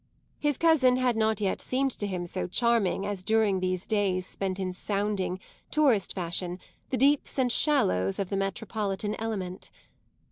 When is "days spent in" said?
3.85-4.73